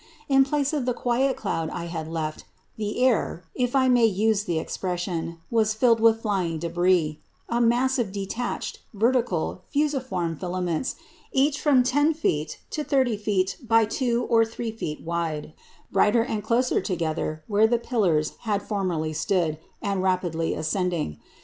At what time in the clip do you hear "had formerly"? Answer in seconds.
18.39-19.13